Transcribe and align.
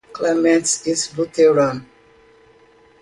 Clements 0.13 0.87
is 0.87 1.15
Lutheran. 1.15 1.85